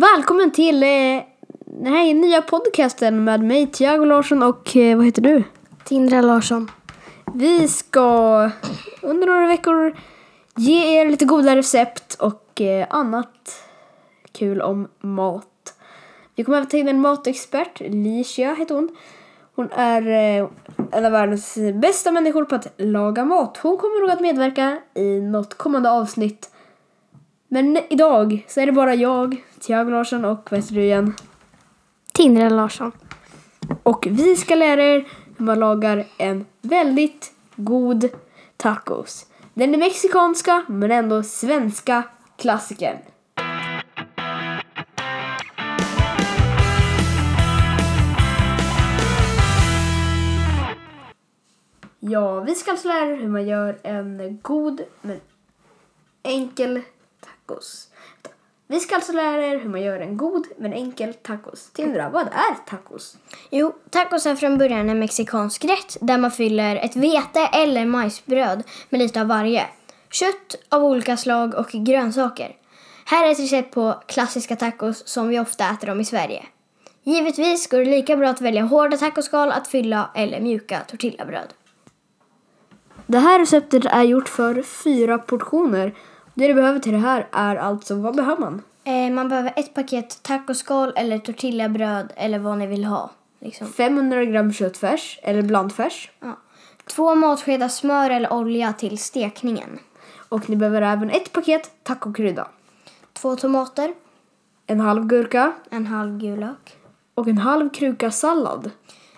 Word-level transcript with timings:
Välkommen 0.00 0.50
till 0.50 0.82
eh, 0.82 0.88
den 1.64 1.86
här 1.86 2.14
nya 2.14 2.42
podcasten 2.42 3.24
med 3.24 3.42
mig, 3.42 3.66
Tiago 3.66 4.04
Larsson 4.04 4.42
och 4.42 4.76
eh, 4.76 4.96
vad 4.96 5.06
heter 5.06 5.22
du? 5.22 5.42
Tindra 5.84 6.20
Larsson. 6.20 6.70
Vi 7.34 7.68
ska 7.68 8.50
under 9.02 9.26
några 9.26 9.46
veckor 9.46 9.96
ge 10.56 11.00
er 11.00 11.10
lite 11.10 11.24
goda 11.24 11.56
recept 11.56 12.14
och 12.14 12.60
eh, 12.60 12.86
annat 12.90 13.62
kul 14.32 14.60
om 14.60 14.88
mat. 15.00 15.74
Vi 16.34 16.44
kommer 16.44 16.58
även 16.58 16.68
ta 16.68 16.76
in 16.76 16.88
en 16.88 17.00
matexpert, 17.00 17.80
Licia 17.80 18.54
heter 18.54 18.74
hon. 18.74 18.96
Hon 19.54 19.70
är 19.72 20.02
eh, 20.06 20.48
en 20.92 21.04
av 21.04 21.12
världens 21.12 21.58
bästa 21.74 22.12
människor 22.12 22.44
på 22.44 22.54
att 22.54 22.72
laga 22.76 23.24
mat. 23.24 23.56
Hon 23.56 23.76
kommer 23.76 24.00
nog 24.00 24.10
att 24.10 24.20
medverka 24.20 24.78
i 24.94 25.20
något 25.20 25.54
kommande 25.54 25.90
avsnitt. 25.90 26.50
Men 27.52 27.78
idag 27.88 28.44
så 28.48 28.60
är 28.60 28.66
det 28.66 28.72
bara 28.72 28.94
jag, 28.94 29.44
Tiago 29.60 29.90
Larsson 29.90 30.24
och 30.24 30.48
vad 30.50 30.60
heter 30.60 30.74
du 30.74 30.82
igen? 30.82 31.14
Tindra 32.12 32.48
Larsson. 32.48 32.92
Och 33.82 34.06
vi 34.10 34.36
ska 34.36 34.54
lära 34.54 34.82
er 34.82 35.08
hur 35.36 35.44
man 35.44 35.58
lagar 35.58 36.04
en 36.18 36.46
väldigt 36.62 37.32
god 37.56 38.08
tacos. 38.56 39.26
Den 39.54 39.74
är 39.74 39.78
mexikanska 39.78 40.64
men 40.68 40.90
ändå 40.90 41.22
svenska 41.22 42.02
klassikern. 42.36 42.96
Ja, 52.00 52.40
vi 52.40 52.54
ska 52.54 52.70
alltså 52.70 52.88
lära 52.88 53.06
er 53.06 53.16
hur 53.16 53.28
man 53.28 53.46
gör 53.46 53.78
en 53.82 54.38
god 54.42 54.80
men 55.02 55.20
enkel 56.22 56.82
tacos. 57.50 57.88
Vi 58.66 58.80
ska 58.80 58.94
alltså 58.94 59.12
lära 59.12 59.46
er 59.46 59.58
hur 59.58 59.68
man 59.68 59.82
gör 59.82 60.00
en 60.00 60.16
god 60.16 60.46
men 60.58 60.72
enkel 60.72 61.14
tacos. 61.14 61.70
Tindra, 61.70 62.10
vad 62.10 62.26
är 62.26 62.66
tacos? 62.66 63.16
Jo, 63.50 63.74
tacos 63.90 64.26
är 64.26 64.36
från 64.36 64.58
början 64.58 64.88
en 64.88 64.98
mexikansk 64.98 65.64
rätt 65.64 65.96
där 66.00 66.18
man 66.18 66.30
fyller 66.30 66.76
ett 66.76 66.96
vete 66.96 67.40
eller 67.52 67.86
majsbröd 67.86 68.62
med 68.88 68.98
lite 68.98 69.20
av 69.20 69.26
varje. 69.26 69.66
Kött 70.10 70.56
av 70.68 70.84
olika 70.84 71.16
slag 71.16 71.54
och 71.54 71.70
grönsaker. 71.70 72.56
Här 73.04 73.26
är 73.26 73.32
ett 73.32 73.40
recept 73.40 73.74
på 73.74 74.02
klassiska 74.06 74.56
tacos 74.56 75.08
som 75.08 75.28
vi 75.28 75.40
ofta 75.40 75.70
äter 75.70 75.86
dem 75.86 76.00
i 76.00 76.04
Sverige. 76.04 76.44
Givetvis 77.02 77.66
går 77.66 77.78
det 77.78 77.90
lika 77.90 78.16
bra 78.16 78.28
att 78.28 78.40
välja 78.40 78.62
hårda 78.62 78.96
tacoskal 78.96 79.50
att 79.50 79.68
fylla 79.68 80.10
eller 80.14 80.40
mjuka 80.40 80.80
tortillabröd. 80.88 81.54
Det 83.06 83.18
här 83.18 83.38
receptet 83.38 83.84
är 83.84 84.02
gjort 84.02 84.28
för 84.28 84.62
fyra 84.62 85.18
portioner. 85.18 85.94
Det 86.40 86.48
du 86.48 86.54
behöver 86.54 86.78
till 86.78 86.92
det 86.92 86.98
här 86.98 87.26
är 87.32 87.56
alltså, 87.56 87.94
vad 87.94 88.16
behöver 88.16 88.40
man? 88.40 88.62
Eh, 88.84 89.10
man 89.12 89.28
behöver 89.28 89.52
ett 89.56 89.74
paket 89.74 90.22
tacoskal 90.22 90.92
eller 90.96 91.18
tortillabröd 91.18 92.12
eller 92.16 92.38
vad 92.38 92.58
ni 92.58 92.66
vill 92.66 92.84
ha. 92.84 93.10
Liksom. 93.38 93.66
500 93.66 94.24
gram 94.24 94.52
köttfärs 94.52 95.18
eller 95.22 95.42
blandfärs. 95.42 96.10
Ja. 96.20 96.36
Två 96.86 97.14
matskedar 97.14 97.68
smör 97.68 98.10
eller 98.10 98.32
olja 98.32 98.72
till 98.72 98.98
stekningen. 98.98 99.78
Och 100.28 100.50
ni 100.50 100.56
behöver 100.56 100.82
även 100.82 101.10
ett 101.10 101.32
paket 101.32 101.70
tacokrydda. 101.82 102.48
Två 103.12 103.36
tomater, 103.36 103.94
En 104.66 104.80
halv 104.80 105.06
gurka 105.06 105.52
en 105.70 105.86
halv 105.86 106.18
gul 106.18 106.40
lök. 106.40 106.76
och 107.14 107.28
en 107.28 107.38
halv 107.38 107.70
kruka 107.70 108.10
sallad. 108.10 108.70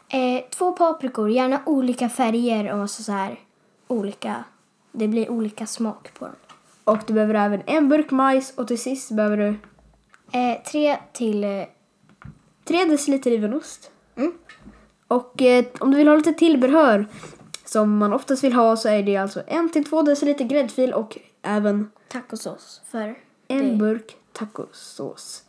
Eh, 0.08 0.44
två 0.50 0.72
paprikor, 0.72 1.30
gärna 1.30 1.60
olika 1.66 2.08
färger 2.08 2.72
och 2.80 2.90
så, 2.90 3.02
så 3.02 3.12
här 3.12 3.40
olika. 3.88 4.44
Det 4.92 5.08
blir 5.08 5.30
olika 5.30 5.66
smak 5.66 6.14
på 6.18 6.24
dem. 6.24 6.34
Och 6.84 6.98
du 7.06 7.12
behöver 7.12 7.34
även 7.34 7.62
en 7.66 7.88
burk 7.88 8.10
majs 8.10 8.52
och 8.56 8.68
till 8.68 8.78
sist 8.78 9.10
behöver 9.10 9.36
du 9.36 9.54
Eh, 10.32 10.62
tre 10.62 10.98
till... 11.12 11.44
Eh, 11.44 11.64
3 12.64 12.84
deciliter 12.84 13.30
riven 13.30 13.54
ost. 13.54 13.90
Mm. 14.16 14.32
Och 15.08 15.42
eh, 15.42 15.64
om 15.78 15.90
du 15.90 15.96
vill 15.96 16.08
ha 16.08 16.16
lite 16.16 16.32
tillbehör 16.32 17.06
som 17.64 17.96
man 17.96 18.12
oftast 18.12 18.44
vill 18.44 18.52
ha 18.52 18.76
så 18.76 18.88
är 18.88 19.02
det 19.02 19.16
alltså 19.16 19.40
1-2 19.40 20.06
deciliter 20.06 20.44
gräddfil 20.44 20.92
och 20.92 21.18
även 21.42 21.90
tacosås 22.08 22.80
för 22.90 23.14
en 23.48 23.68
det. 23.68 23.76
burk 23.76 24.16
tacosås. 24.32 25.42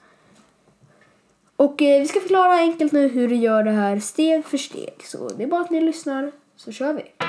Och 1.55 1.81
eh, 1.81 2.01
vi 2.01 2.07
ska 2.07 2.19
förklara 2.19 2.53
enkelt 2.53 2.91
nu 2.91 3.07
hur 3.07 3.27
du 3.27 3.35
gör 3.35 3.63
det 3.63 3.71
här 3.71 3.99
steg 3.99 4.45
för 4.45 4.57
steg. 4.57 4.95
Så 5.03 5.29
det 5.29 5.43
är 5.43 5.47
bara 5.47 5.61
att 5.61 5.69
ni 5.69 5.81
lyssnar 5.81 6.31
så 6.55 6.71
kör 6.71 6.93
vi. 6.93 7.22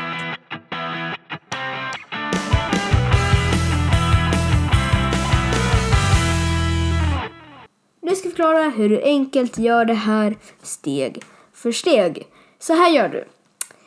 Ska 8.24 8.30
förklara 8.30 8.68
hur 8.68 8.88
du 8.88 9.02
enkelt 9.02 9.58
gör 9.58 9.84
det 9.84 9.94
här 9.94 10.36
steg 10.62 11.22
för 11.52 11.72
steg. 11.72 12.26
Så 12.58 12.72
här 12.74 12.90
gör 12.90 13.08
du. 13.08 13.24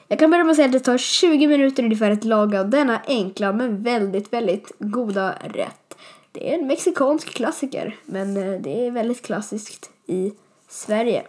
Jag 0.08 0.20
kan 0.20 0.32
börja 0.32 0.44
med 0.44 0.52
att 0.52 0.56
säga 0.56 0.66
att 0.66 0.72
det 0.72 0.80
tar 0.80 0.98
20 0.98 1.48
minuter 1.48 1.84
ungefär 1.84 2.12
att 2.12 2.24
laga 2.24 2.64
denna 2.64 3.02
enkla 3.08 3.54
men 3.54 3.84
väldigt, 3.84 4.34
väldigt 4.34 4.72
goda 4.80 5.36
rätt. 5.44 5.98
Det 6.32 6.54
är 6.54 6.60
en 6.60 6.68
mexikansk 6.68 7.30
klassiker, 7.30 7.96
men 8.06 8.38
eh, 8.38 8.62
det 8.62 8.88
är 8.88 8.92
väldigt 8.92 9.22
klassiskt 9.22 9.90
i 10.06 10.34
Sverige. 10.68 11.24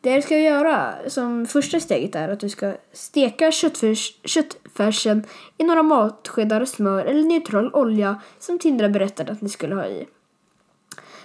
Det 0.00 0.16
du 0.16 0.22
ska 0.22 0.38
göra 0.38 0.94
som 1.08 1.46
första 1.46 1.80
steget 1.80 2.14
är 2.14 2.28
att 2.28 2.40
du 2.40 2.48
ska 2.48 2.74
steka 2.92 3.52
köttfärs, 3.52 4.12
köttfärsen 4.24 5.24
i 5.58 5.64
några 5.64 5.82
matskedar 5.82 6.64
smör 6.64 7.04
eller 7.04 7.22
neutral 7.22 7.74
olja 7.74 8.20
som 8.38 8.58
Tindra 8.58 8.88
berättade 8.88 9.32
att 9.32 9.40
ni 9.40 9.48
skulle 9.48 9.74
ha 9.74 9.86
i. 9.86 10.06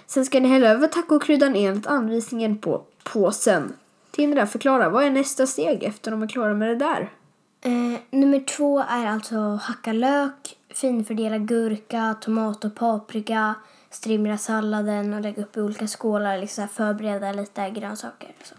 Sen 0.06 0.24
ska 0.24 0.40
ni 0.40 0.48
hälla 0.48 0.68
över 0.68 0.88
tacokryddan 0.88 1.56
enligt 1.56 1.86
anvisningen 1.86 2.58
på 2.58 2.82
påsen. 3.04 3.72
Tindra, 4.10 4.46
förklara, 4.46 4.88
vad 4.88 5.04
är 5.04 5.10
nästa 5.10 5.46
steg 5.46 5.82
efter 5.82 6.10
de 6.10 6.22
är 6.22 6.26
klara 6.26 6.54
med 6.54 6.68
det 6.68 6.76
där? 6.76 7.10
Eh, 7.60 8.00
nummer 8.10 8.40
två 8.40 8.80
är 8.80 9.06
alltså 9.06 9.36
hacka 9.62 9.92
lök, 9.92 10.56
finfördela 10.74 11.38
gurka, 11.38 12.16
tomat 12.20 12.64
och 12.64 12.74
paprika, 12.74 13.54
strimla 13.90 14.38
salladen 14.38 15.14
och 15.14 15.20
lägga 15.20 15.42
upp 15.42 15.56
i 15.56 15.60
olika 15.60 15.86
skålar. 15.86 16.38
Liksom 16.38 16.68
förbereda 16.68 17.32
lite 17.32 17.70
grönsaker. 17.70 18.30
Så. 18.44 18.54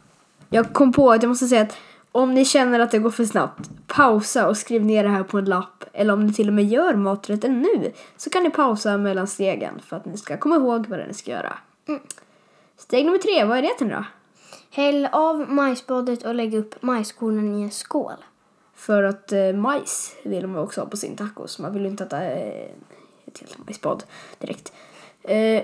Jag 0.49 0.73
kom 0.73 0.91
på 0.91 1.11
att 1.11 1.23
jag 1.23 1.29
måste 1.29 1.47
säga 1.47 1.61
att 1.61 1.77
om 2.11 2.33
ni 2.33 2.45
känner 2.45 2.79
att 2.79 2.91
det 2.91 2.99
går 2.99 3.11
för 3.11 3.25
snabbt, 3.25 3.69
pausa 3.87 4.47
och 4.47 4.57
skriv 4.57 4.85
ner 4.85 5.03
det 5.03 5.09
här 5.09 5.23
på 5.23 5.37
en 5.37 5.45
lapp. 5.45 5.76
Eller 5.97 6.13
om 6.13 6.25
ni 6.25 6.33
till 6.33 6.47
och 6.47 6.53
med 6.53 6.65
gör 6.65 6.93
maträtten 6.93 7.61
nu 7.61 7.91
så 8.17 8.29
kan 8.29 8.43
ni 8.43 8.49
pausa 8.49 8.97
mellan 8.97 9.27
stegen 9.27 9.79
för 9.79 9.95
att 9.95 10.05
ni 10.05 10.17
ska 10.17 10.37
komma 10.37 10.55
ihåg 10.55 10.87
vad 10.87 11.07
ni 11.07 11.13
ska 11.13 11.31
göra. 11.31 11.57
Steg 12.77 13.05
nummer 13.05 13.17
tre, 13.17 13.43
vad 13.43 13.57
är 13.57 13.61
det 13.61 13.73
Tindra? 13.77 14.05
Häll 14.71 15.09
av 15.11 15.49
majsbadet 15.49 16.25
och 16.25 16.35
lägg 16.35 16.53
upp 16.53 16.81
majskornen 16.81 17.55
i 17.55 17.63
en 17.63 17.71
skål. 17.71 18.25
För 18.75 19.03
att 19.03 19.31
eh, 19.31 19.53
majs 19.53 20.15
vill 20.23 20.47
man 20.47 20.63
också 20.63 20.81
ha 20.81 20.87
på 20.87 20.97
sin 20.97 21.15
tacos. 21.15 21.59
Man 21.59 21.73
vill 21.73 21.81
ju 21.81 21.89
inte 21.89 22.03
äta 22.03 22.23
eh, 22.23 22.71
ett 23.25 23.39
helt 23.39 23.57
majsbad 23.57 24.03
direkt. 24.39 24.73
Eh, 25.23 25.63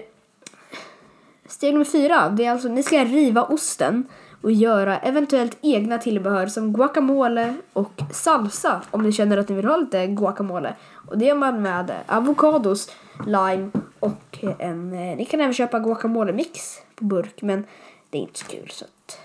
steg 1.48 1.74
nummer 1.74 1.86
fyra, 1.86 2.30
det 2.30 2.46
är 2.46 2.52
alltså 2.52 2.68
ni 2.68 2.84
ska 2.84 3.04
riva 3.04 3.44
osten 3.44 4.08
och 4.44 4.52
göra 4.52 5.00
eventuellt 5.00 5.58
egna 5.62 5.98
tillbehör 5.98 6.48
som 6.48 6.74
guacamole 6.74 7.56
och 7.74 7.92
salsa 8.12 8.82
om 8.92 9.04
ni 9.04 9.12
känner 9.12 9.38
att 9.38 9.50
ni 9.50 9.56
vill 9.56 9.66
ha 9.66 9.78
lite 9.78 10.08
guacamole. 10.08 10.76
Och 11.08 11.18
det 11.18 11.26
gör 11.26 11.36
man 11.36 11.62
med 11.62 11.92
avokados, 12.06 12.92
lime 13.28 13.72
och 14.00 14.40
eh, 14.42 14.56
en... 14.60 14.94
eh, 14.94 15.18
Ni 15.18 15.26
kan 15.26 15.42
även 15.42 15.54
köpa 15.54 15.80
guacamole-mix 15.80 16.78
på 16.96 17.04
burk 17.06 17.42
men 17.42 17.66
det 18.10 18.18
är 18.18 18.22
inte 18.22 18.40
så 18.40 18.46
kul 18.46 18.70
så 18.70 18.86
att 18.86 19.20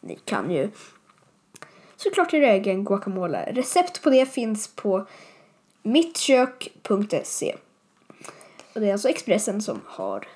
ni 0.00 0.16
kan 0.24 0.50
ju 0.50 0.68
såklart 1.96 2.32
göra 2.32 2.46
egen 2.46 2.84
guacamole. 2.84 3.52
Recept 3.52 4.02
på 4.02 4.10
det 4.10 4.26
finns 4.26 4.68
på 4.68 5.06
mittkök.se. 5.82 7.56
Och 8.74 8.80
det 8.80 8.88
är 8.88 8.92
alltså 8.92 9.08
Expressen 9.08 9.62
som 9.62 9.80
har 9.86 10.26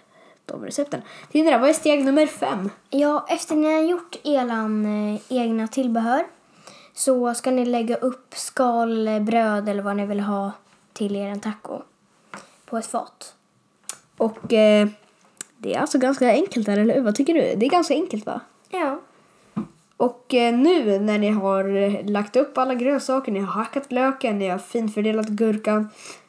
de 0.46 0.64
recepten. 0.64 1.02
Tindra, 1.32 1.58
vad 1.58 1.68
är 1.68 1.72
steg 1.72 2.04
nummer 2.04 2.26
fem? 2.26 2.70
Ja, 2.90 3.26
efter 3.28 3.56
ni 3.56 3.74
har 3.74 3.82
gjort 3.82 4.16
eran 4.24 4.86
eh, 5.14 5.20
egna 5.28 5.68
tillbehör 5.68 6.26
så 6.92 7.34
ska 7.34 7.50
ni 7.50 7.64
lägga 7.64 7.96
upp 7.96 8.34
skal, 8.34 9.20
bröd 9.20 9.68
eller 9.68 9.82
vad 9.82 9.96
ni 9.96 10.06
vill 10.06 10.20
ha 10.20 10.52
till 10.92 11.16
er 11.16 11.34
taco 11.34 11.82
på 12.64 12.78
ett 12.78 12.86
fat. 12.86 13.34
Och 14.16 14.52
eh, 14.52 14.88
det 15.56 15.74
är 15.74 15.80
alltså 15.80 15.98
ganska 15.98 16.30
enkelt 16.30 16.66
där, 16.66 16.78
eller 16.78 16.94
hur? 16.94 17.02
Vad 17.02 17.14
tycker 17.14 17.34
du? 17.34 17.40
Det 17.40 17.66
är 17.66 17.70
ganska 17.70 17.94
enkelt 17.94 18.26
va? 18.26 18.40
Ja. 18.68 19.00
Och 19.96 20.34
eh, 20.34 20.54
nu 20.54 20.98
när 20.98 21.18
ni 21.18 21.30
har 21.30 21.76
eh, 21.76 22.04
lagt 22.06 22.36
upp 22.36 22.58
alla 22.58 22.74
grönsaker, 22.74 23.32
ni 23.32 23.40
har 23.40 23.52
hackat 23.52 23.92
löken, 23.92 24.38
ni 24.38 24.48
har 24.48 24.58
finfördelat 24.58 25.28
gurkan, 25.28 25.88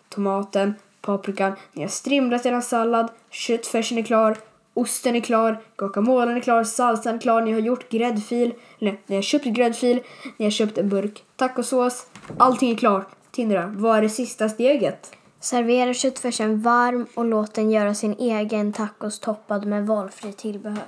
tomaten, 0.10 0.74
paprikan, 1.06 1.54
ni 1.74 1.82
har 1.82 1.90
strimlat 1.90 2.46
er 2.46 2.62
sallad, 2.62 3.10
köttfärsen 3.30 3.98
är 3.98 4.04
klar, 4.04 4.38
osten 4.74 5.16
är 5.16 5.22
klar, 5.22 5.62
guacamolen 5.78 6.38
är 6.38 6.42
klar, 6.42 6.64
salsan 6.64 7.16
är 7.16 7.20
klar, 7.20 7.42
ni 7.42 7.54
har 7.54 7.60
gjort 7.60 7.90
gräddfil, 7.90 8.54
eller 8.80 9.00
ni 9.08 9.16
har 9.16 9.22
köpt 9.22 9.46
gräddfil, 9.46 10.00
ni 10.38 10.46
har 10.46 10.52
köpt 10.52 10.78
en 10.78 10.90
burk 10.90 11.24
tacosås, 11.36 12.06
allting 12.38 12.72
är 12.72 12.76
klart. 12.76 13.08
Tindra, 13.32 13.74
vad 13.76 13.98
är 13.98 14.02
det 14.02 14.10
sista 14.10 14.50
steget? 14.50 15.12
Servera 15.40 15.94
köttfärsen 15.94 16.62
varm 16.62 17.06
och 17.14 17.26
låt 17.26 17.54
den 17.54 17.72
göra 17.72 17.94
sin 17.94 18.16
egen 18.20 18.74
tacos 18.74 19.20
toppad 19.20 19.66
med 19.66 19.88
valfri 19.88 20.34
tillbehör. 20.34 20.86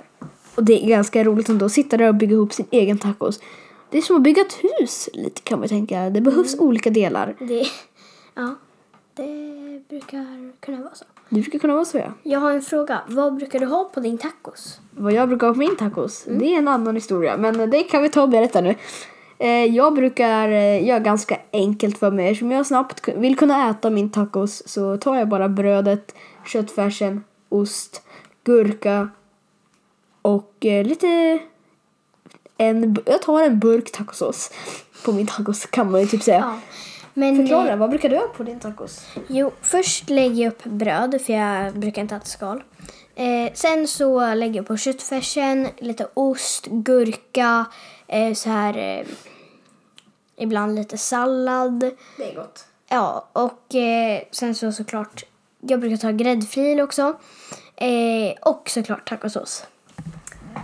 Och 0.54 0.64
det 0.64 0.84
är 0.84 0.88
ganska 0.88 1.24
roligt 1.24 1.48
ändå 1.48 1.66
att 1.66 1.72
sitta 1.72 1.96
där 1.96 2.08
och 2.08 2.14
bygga 2.14 2.32
ihop 2.32 2.52
sin 2.52 2.66
egen 2.70 2.98
tacos. 2.98 3.40
Det 3.90 3.98
är 3.98 4.02
som 4.02 4.16
att 4.16 4.22
bygga 4.22 4.42
ett 4.42 4.52
hus 4.52 5.08
lite 5.12 5.40
kan 5.40 5.58
man 5.58 5.68
tänka. 5.68 6.10
Det 6.10 6.20
behövs 6.20 6.58
olika 6.58 6.90
delar. 6.90 7.36
Det, 7.38 7.66
ja, 8.34 8.54
det 9.18 9.88
brukar 9.88 10.52
kunna 10.60 10.78
vara 10.82 10.94
så. 10.94 11.04
Det 11.28 11.40
brukar 11.40 11.58
kunna 11.58 11.74
vara 11.74 11.84
så 11.84 11.98
ja. 11.98 12.12
Jag 12.22 12.40
har 12.40 12.52
en 12.52 12.62
fråga. 12.62 13.00
Vad 13.06 13.34
brukar 13.36 13.58
du 13.60 13.66
ha 13.66 13.84
på 13.94 14.00
din 14.00 14.18
tacos? 14.18 14.80
Vad 14.90 15.12
jag 15.12 15.28
brukar 15.28 15.46
ha 15.46 15.54
på 15.54 15.58
min 15.58 15.76
tacos, 15.76 16.24
det 16.24 16.54
är 16.54 16.58
en 16.58 16.68
annan 16.68 16.94
historia. 16.94 17.36
Men 17.36 17.70
det 17.70 17.82
kan 17.82 18.02
vi 18.02 18.08
ta 18.08 18.22
och 18.22 18.28
berätta 18.28 18.60
nu. 18.60 18.74
Eh, 19.38 19.64
Jag 19.64 19.94
brukar 19.94 20.48
eh, 20.48 20.86
göra 20.86 20.98
ganska 20.98 21.38
enkelt 21.52 21.98
för 21.98 22.10
mig. 22.10 22.28
Eftersom 22.28 22.50
jag 22.50 22.66
snabbt 22.66 23.08
vill 23.08 23.36
kunna 23.36 23.70
äta 23.70 23.90
min 23.90 24.10
tacos 24.10 24.68
så 24.68 24.96
tar 24.96 25.16
jag 25.16 25.28
bara 25.28 25.48
brödet, 25.48 26.14
köttfärsen, 26.46 27.24
ost, 27.48 28.02
gurka 28.44 29.08
och 30.22 30.66
eh, 30.66 30.86
lite... 30.86 31.38
En, 32.60 32.96
jag 33.06 33.22
tar 33.22 33.42
en 33.42 33.58
burk 33.58 33.92
tacosås 33.92 34.50
på 35.04 35.12
min 35.12 35.26
tacos 35.26 35.66
kan 35.66 35.90
man 35.90 36.00
ju 36.00 36.06
typ 36.06 36.22
säga. 36.22 36.38
Ja. 36.38 36.58
Men, 37.18 37.36
Förklara, 37.36 37.70
eh, 37.72 37.76
vad 37.76 37.90
brukar 37.90 38.08
du 38.08 38.16
ha 38.16 38.26
på 38.26 38.42
din 38.42 38.60
tacos? 38.60 39.06
Jo, 39.28 39.52
först 39.62 40.10
lägger 40.10 40.44
jag 40.44 40.52
upp 40.52 40.64
bröd 40.64 41.20
för 41.26 41.32
jag 41.32 41.78
brukar 41.78 42.02
inte 42.02 42.16
äta 42.16 42.24
skal. 42.24 42.62
Eh, 43.14 43.52
sen 43.54 43.88
så 43.88 44.34
lägger 44.34 44.56
jag 44.56 44.66
på 44.66 44.76
köttfärsen, 44.76 45.68
lite 45.78 46.08
ost, 46.14 46.66
gurka, 46.66 47.66
eh, 48.06 48.34
så 48.34 48.50
här 48.50 48.78
eh, 48.78 49.06
ibland 50.36 50.74
lite 50.74 50.98
sallad. 50.98 51.80
Det 52.16 52.30
är 52.30 52.34
gott. 52.34 52.66
Ja, 52.88 53.28
och 53.32 53.74
eh, 53.74 54.22
sen 54.30 54.54
så 54.54 54.72
såklart, 54.72 55.24
jag 55.60 55.80
brukar 55.80 55.96
ta 55.96 56.10
gräddfil 56.10 56.80
också. 56.80 57.16
Eh, 57.76 58.32
och 58.40 58.70
såklart 58.70 59.08
tacosås. 59.08 59.66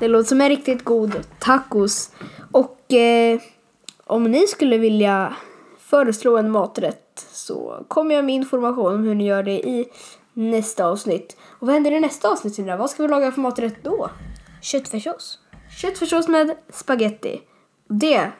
Det 0.00 0.08
låter 0.08 0.28
som 0.28 0.40
en 0.40 0.48
riktigt 0.48 0.84
god 0.84 1.20
tacos. 1.38 2.10
Och 2.52 2.92
eh, 2.92 3.40
om 4.04 4.24
ni 4.24 4.46
skulle 4.46 4.78
vilja 4.78 5.34
föreslå 5.94 6.36
en 6.36 6.50
maträtt 6.50 7.26
så 7.32 7.84
kommer 7.88 8.14
jag 8.14 8.24
med 8.24 8.34
information 8.34 8.94
om 8.94 9.04
hur 9.04 9.14
ni 9.14 9.26
gör 9.26 9.42
det 9.42 9.68
i 9.68 9.88
nästa 10.32 10.86
avsnitt. 10.86 11.36
Och 11.58 11.66
vad 11.66 11.74
händer 11.74 11.92
i 11.92 12.00
nästa 12.00 12.28
avsnitt 12.28 12.54
Sindra? 12.54 12.76
Vad 12.76 12.90
ska 12.90 13.02
vi 13.02 13.08
laga 13.08 13.32
för 13.32 13.40
maträtt 13.40 13.74
då? 13.82 14.10
Köttfärssås. 14.62 15.38
Köttfärssås 15.80 16.28
med 16.28 16.56
spaghetti. 16.70 17.42
Det 17.88 18.14
är 18.14 18.32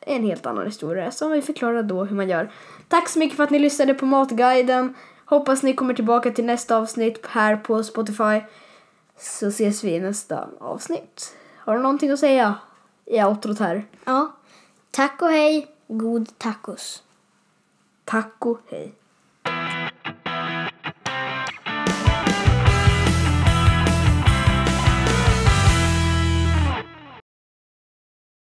en 0.00 0.22
helt 0.22 0.46
annan 0.46 0.66
historia 0.66 1.10
som 1.10 1.30
vi 1.30 1.42
förklarar 1.42 1.82
då 1.82 2.04
hur 2.04 2.16
man 2.16 2.28
gör. 2.28 2.52
Tack 2.88 3.08
så 3.08 3.18
mycket 3.18 3.36
för 3.36 3.44
att 3.44 3.50
ni 3.50 3.58
lyssnade 3.58 3.94
på 3.94 4.06
Matguiden. 4.06 4.94
Hoppas 5.24 5.62
ni 5.62 5.72
kommer 5.72 5.94
tillbaka 5.94 6.30
till 6.30 6.44
nästa 6.44 6.76
avsnitt 6.76 7.26
här 7.26 7.56
på 7.56 7.82
Spotify. 7.84 8.40
Så 9.18 9.46
ses 9.46 9.84
vi 9.84 9.90
i 9.90 10.00
nästa 10.00 10.48
avsnitt. 10.60 11.36
Har 11.56 11.76
du 11.76 11.82
någonting 11.82 12.10
att 12.10 12.20
säga 12.20 12.54
i 13.04 13.22
outrot 13.22 13.58
här? 13.58 13.84
Ja, 14.04 14.32
tack 14.90 15.22
och 15.22 15.28
hej, 15.28 15.77
god 15.88 16.32
tacos. 16.38 17.02
Taco, 18.04 18.60
hej. 18.70 18.97